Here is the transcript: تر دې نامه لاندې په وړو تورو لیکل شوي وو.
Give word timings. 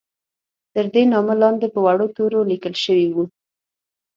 تر 0.73 0.85
دې 0.93 1.03
نامه 1.13 1.33
لاندې 1.41 1.67
په 1.73 1.79
وړو 1.85 2.07
تورو 2.15 2.39
لیکل 2.51 2.73
شوي 2.83 3.07
وو. 3.11 3.25